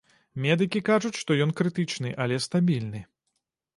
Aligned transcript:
Медыкі 0.43 0.81
кажуць, 0.87 1.13
што 1.23 1.37
ён 1.47 1.53
крытычны, 1.61 2.15
але 2.25 2.43
стабільны. 2.47 2.99